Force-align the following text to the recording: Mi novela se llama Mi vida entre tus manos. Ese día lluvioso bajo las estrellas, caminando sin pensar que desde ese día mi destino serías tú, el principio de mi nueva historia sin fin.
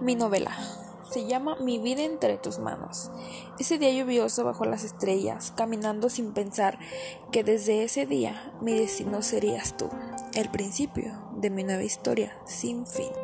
Mi 0.00 0.14
novela 0.14 0.56
se 1.10 1.26
llama 1.26 1.56
Mi 1.56 1.78
vida 1.78 2.02
entre 2.02 2.38
tus 2.38 2.58
manos. 2.58 3.10
Ese 3.58 3.78
día 3.78 3.92
lluvioso 3.92 4.44
bajo 4.44 4.64
las 4.64 4.84
estrellas, 4.84 5.52
caminando 5.56 6.10
sin 6.10 6.32
pensar 6.32 6.78
que 7.30 7.44
desde 7.44 7.84
ese 7.84 8.06
día 8.06 8.52
mi 8.60 8.76
destino 8.76 9.22
serías 9.22 9.76
tú, 9.76 9.90
el 10.34 10.50
principio 10.50 11.12
de 11.36 11.50
mi 11.50 11.62
nueva 11.62 11.84
historia 11.84 12.36
sin 12.46 12.86
fin. 12.86 13.23